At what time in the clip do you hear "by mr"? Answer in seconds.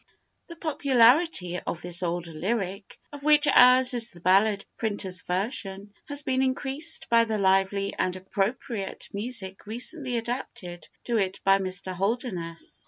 11.43-11.93